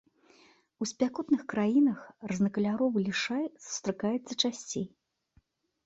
[0.83, 1.99] У спякотных краінах
[2.33, 4.85] рознакаляровы лішай сустракаецца часцей.